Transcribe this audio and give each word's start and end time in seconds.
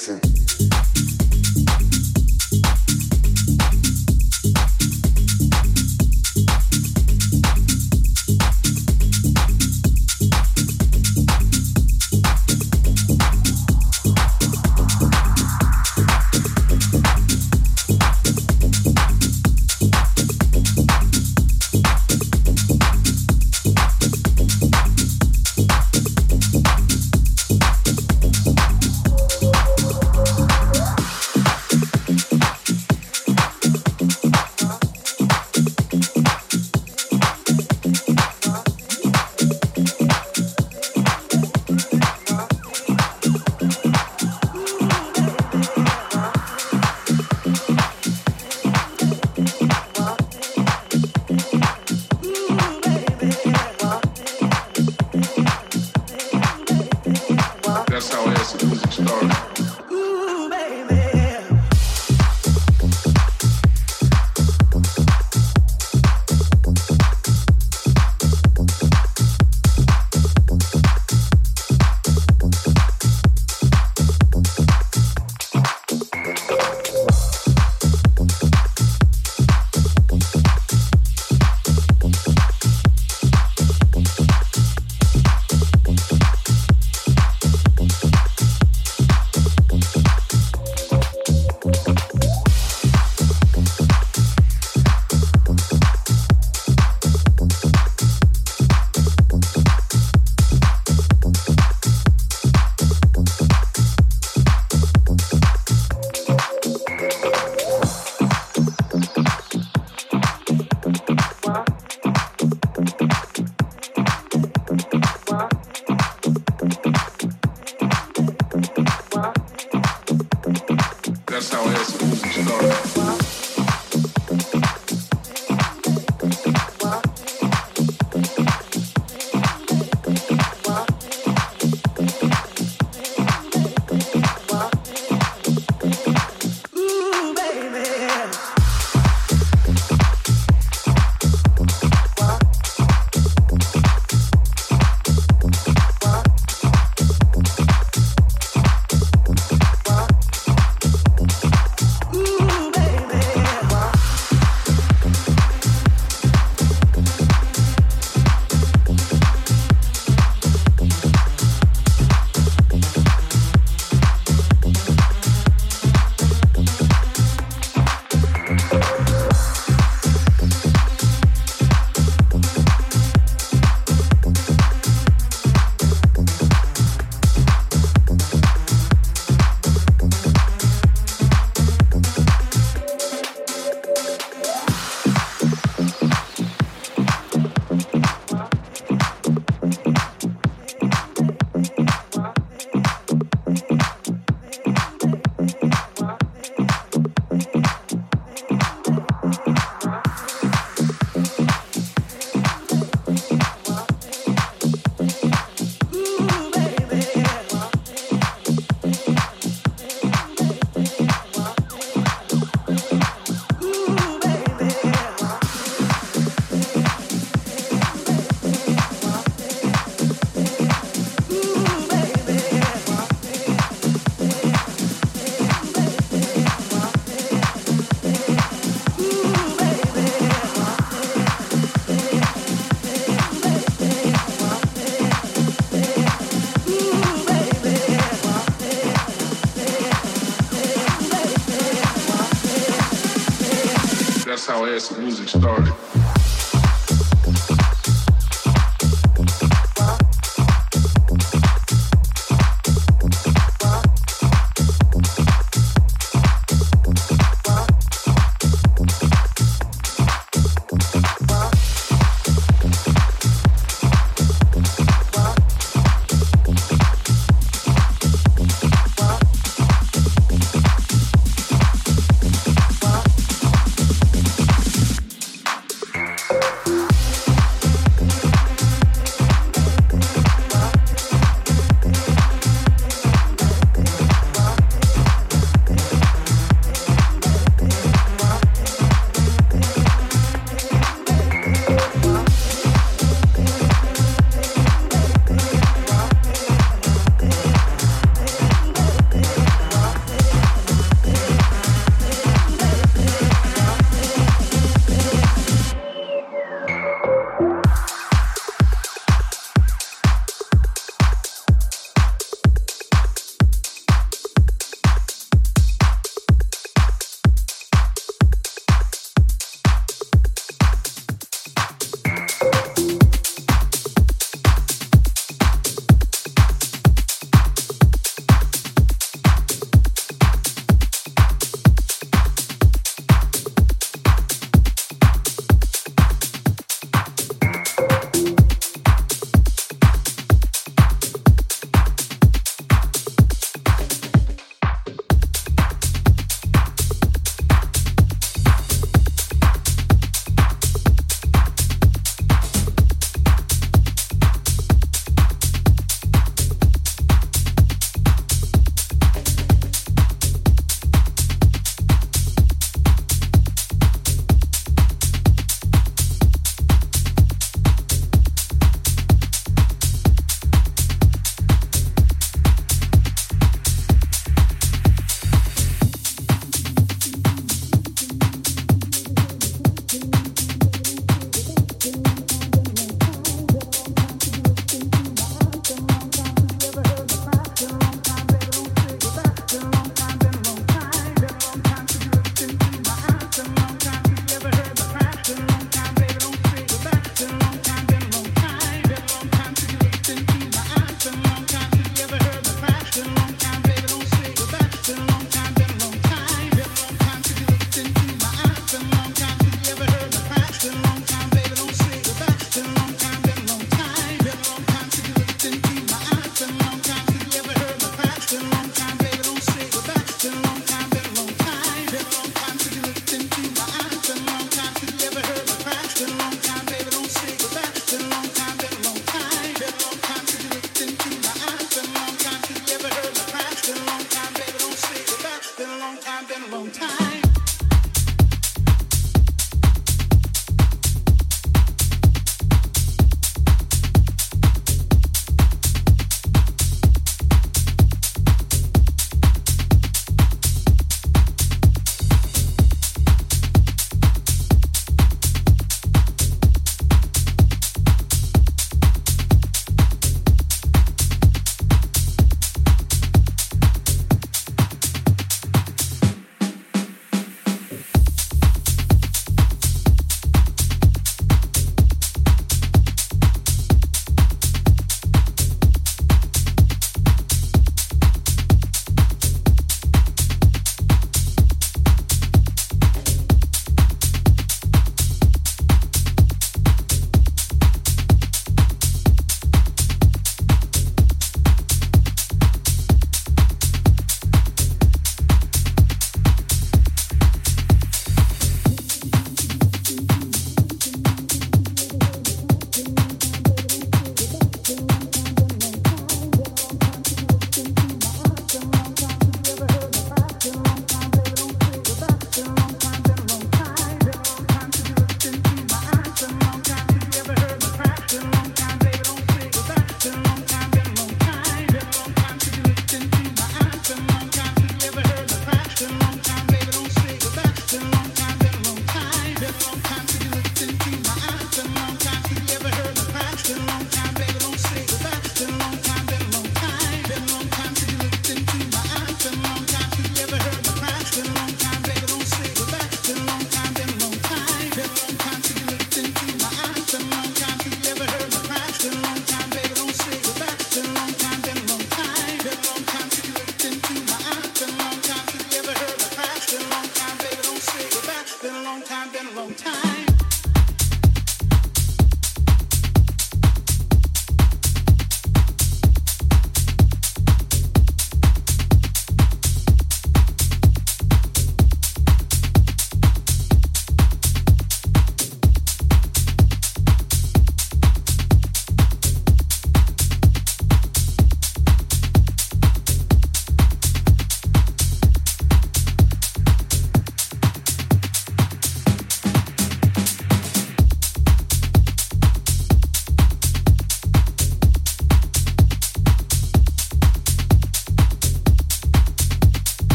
dancing. 0.00 0.49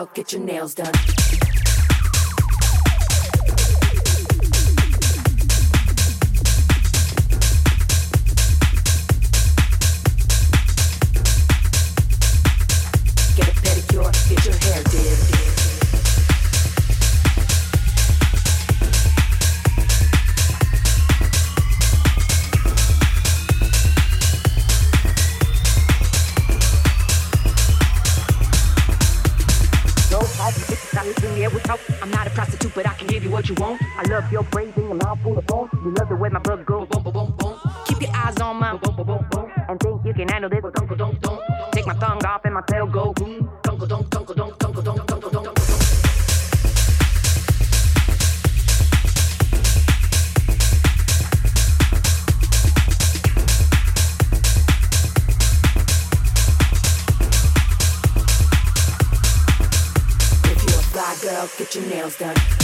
out, 0.00 0.14
get 0.14 0.32
your 0.32 0.40
nails 0.40 0.74
done. 0.74 1.19
your 61.74 61.84
nails 61.86 62.16
done. 62.18 62.59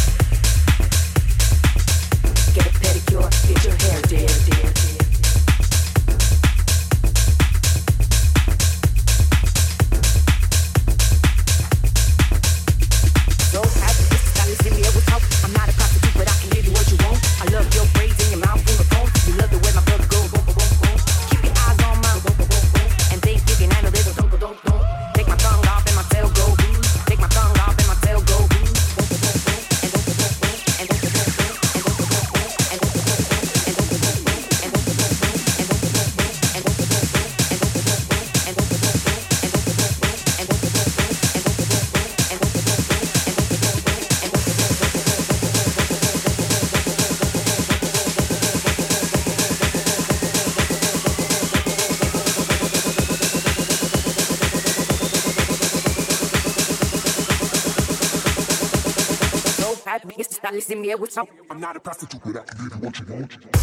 Listen 60.69 60.83
me 60.83 60.95
with 60.97 61.13
some. 61.13 61.29
I'm 61.49 61.61
not 61.61 61.77
a 61.77 61.81
prostitute, 61.81 62.21
but 62.25 62.37
I 62.37 62.45
can 62.45 62.69
give 62.69 62.77
you 62.77 62.85
what 62.87 62.99
you 62.99 63.07
want. 63.07 63.56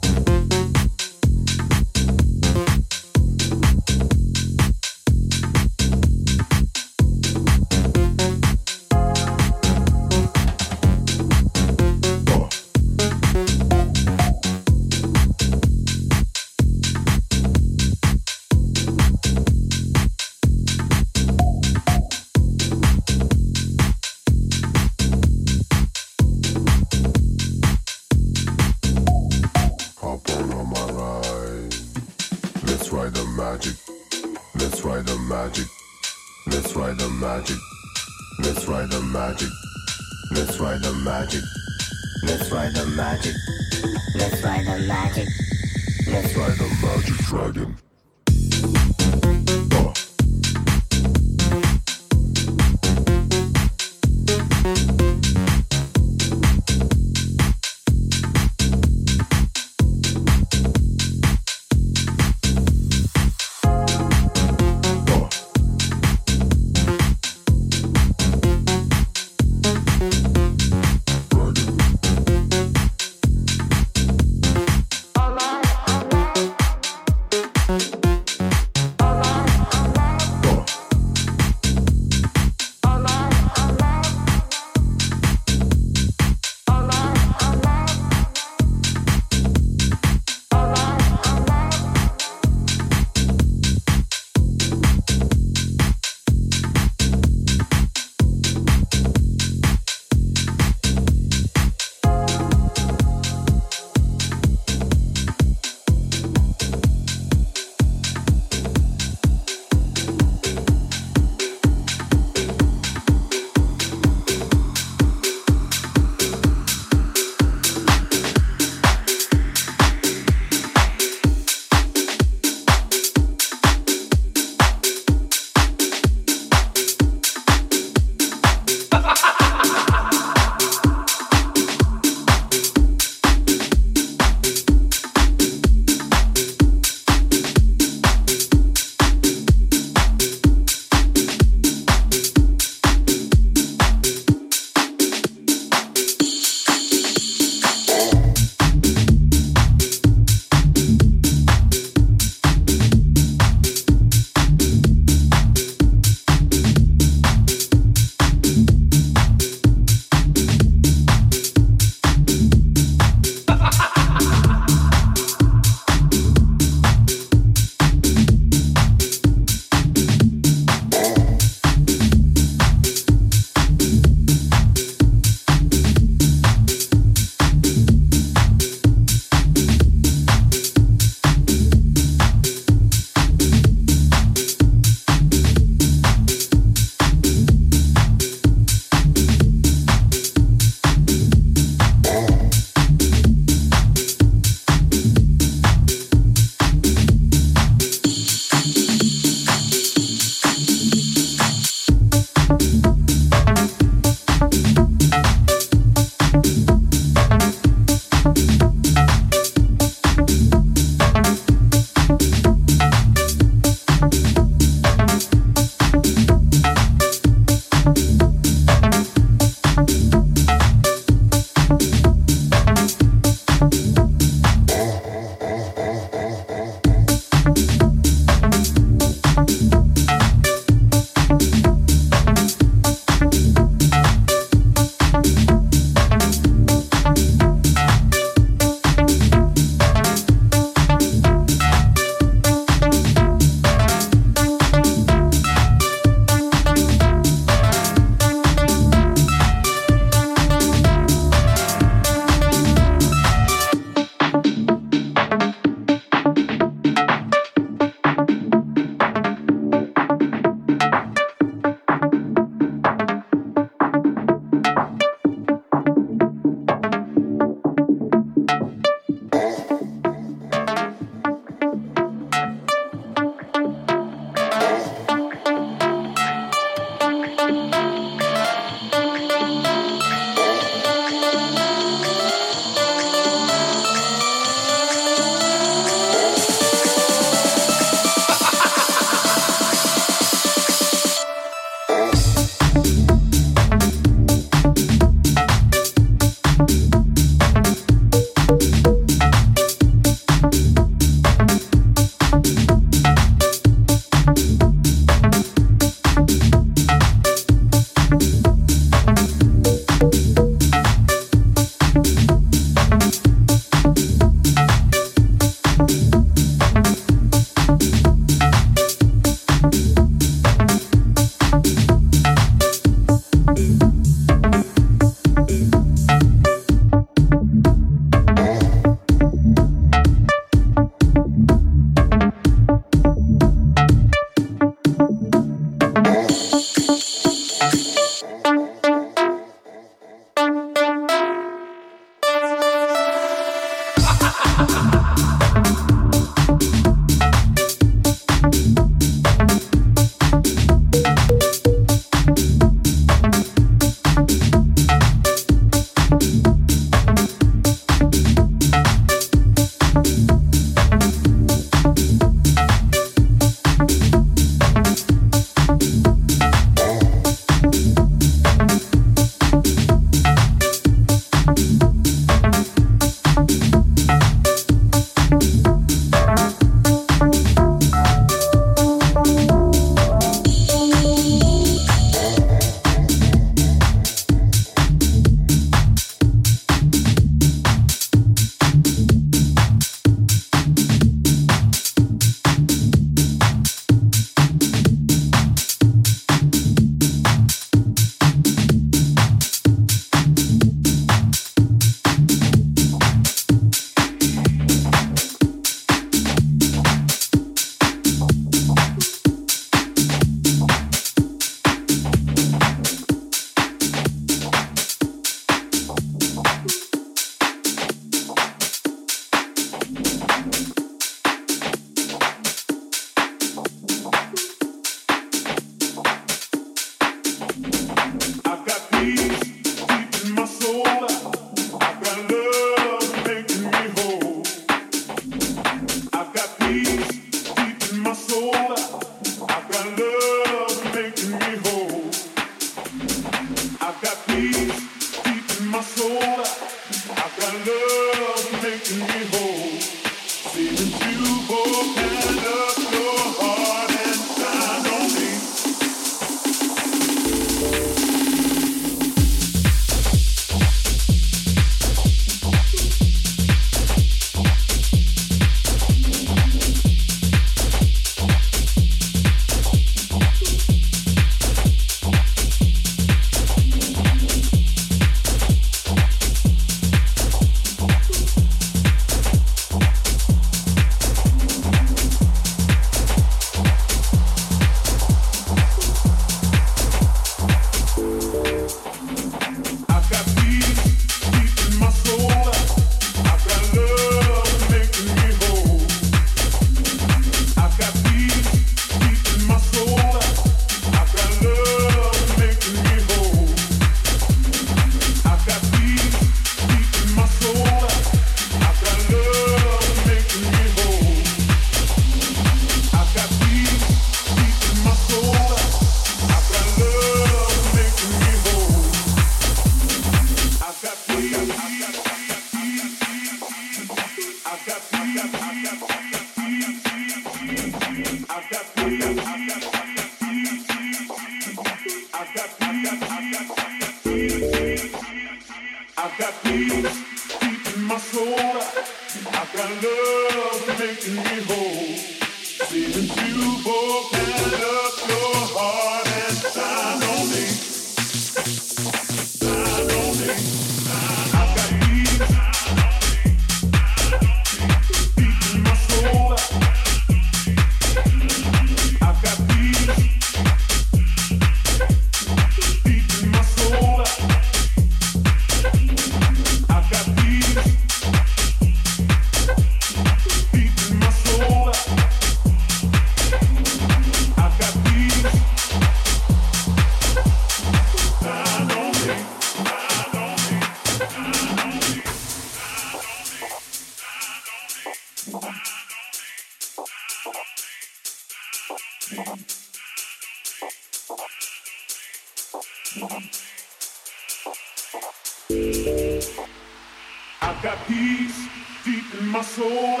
I 597.60 597.62
got 597.62 597.86
peace 597.86 598.48
deep 598.86 599.04
in 599.20 599.28
my 599.28 599.42
soul. 599.42 600.00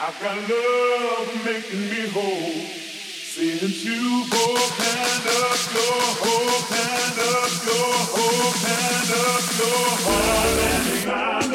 I've 0.00 0.18
got 0.20 0.36
love 0.50 1.44
making 1.44 1.78
me 1.78 2.08
whole. 2.08 2.66
Since 3.30 3.84
you 3.84 4.24
both 4.28 4.78
hand 4.82 5.26
up 5.46 5.62
your 5.78 6.02
hope, 6.18 6.66
hand 6.74 7.18
up 7.22 7.54
your 7.70 7.94
hope, 8.18 8.56
hand 8.66 9.10
up 9.14 9.46
your 9.62 9.86
heart 10.02 10.58
and 10.58 11.06
mind. 11.06 11.51